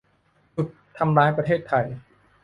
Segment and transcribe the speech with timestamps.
[0.53, 1.85] หยุด ทำร้ายประเทศไทย